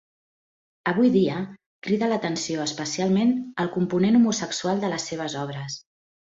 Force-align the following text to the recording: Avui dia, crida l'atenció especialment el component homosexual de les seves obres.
Avui 0.91 1.11
dia, 1.15 1.35
crida 1.89 2.09
l'atenció 2.13 2.65
especialment 2.65 3.37
el 3.67 3.71
component 3.79 4.21
homosexual 4.23 4.85
de 4.87 4.93
les 4.97 5.09
seves 5.15 5.41
obres. 5.47 5.81